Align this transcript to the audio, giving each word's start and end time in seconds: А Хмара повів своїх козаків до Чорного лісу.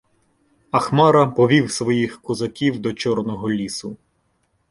А 0.71 0.79
Хмара 0.79 1.27
повів 1.27 1.71
своїх 1.71 2.21
козаків 2.21 2.79
до 2.79 2.93
Чорного 2.93 3.51
лісу. 3.51 3.97